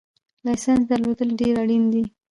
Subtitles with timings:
[0.45, 2.03] لایسنس درلودل ډېر اړین دي